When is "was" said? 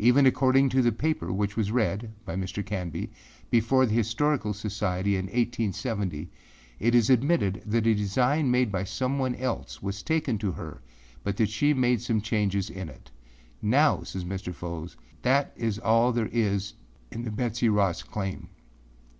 1.56-1.70, 9.80-10.02